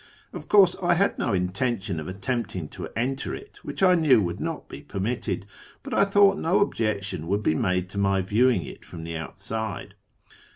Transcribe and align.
Of 0.33 0.47
course 0.47 0.75
I 0.81 0.95
had 0.95 1.19
no 1.19 1.31
intention 1.31 1.99
of 1.99 2.07
attempting 2.07 2.69
to 2.69 2.87
enter 2.95 3.35
it, 3.35 3.59
which 3.61 3.83
I 3.83 3.93
knew 3.93 4.19
would 4.19 4.39
not 4.39 4.67
be 4.67 4.81
permitted; 4.81 5.45
but 5.83 5.93
I 5.93 6.05
thought 6.05 6.39
no 6.39 6.59
objection 6.59 7.27
would 7.27 7.43
be 7.43 7.53
made 7.53 7.87
to 7.89 7.99
my 7.99 8.21
viewing 8.21 8.65
it 8.65 8.83
from 8.83 9.05
tlie 9.05 9.15
outside. 9.15 9.93